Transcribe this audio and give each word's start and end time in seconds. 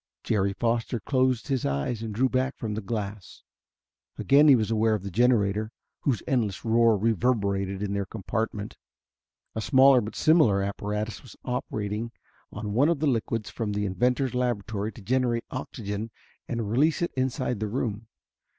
Jerry 0.23 0.53
Foster 0.53 0.99
closed 0.99 1.47
his 1.49 1.63
eyes 1.63 2.01
and 2.01 2.11
drew 2.11 2.27
back 2.27 2.57
from 2.57 2.73
the 2.73 2.81
glass. 2.81 3.43
Again 4.17 4.47
he 4.47 4.55
was 4.55 4.71
aware 4.71 4.95
of 4.95 5.03
the 5.03 5.11
generator, 5.11 5.71
whose 5.99 6.23
endless 6.27 6.65
roar 6.65 6.97
reverberated 6.97 7.83
in 7.83 7.93
their 7.93 8.07
compartment. 8.07 8.77
A 9.53 9.61
smaller 9.61 10.01
but 10.01 10.15
similar 10.15 10.63
apparatus 10.63 11.21
was 11.21 11.35
operating 11.45 12.11
on 12.51 12.73
one 12.73 12.89
of 12.89 12.97
the 12.97 13.05
liquids 13.05 13.51
from 13.51 13.73
the 13.73 13.85
inventor's 13.85 14.33
laboratory 14.33 14.91
to 14.91 15.03
generate 15.03 15.45
oxygen 15.51 16.09
and 16.47 16.71
release 16.71 17.03
it 17.03 17.13
inside 17.15 17.59
the 17.59 17.67
room. 17.69 18.07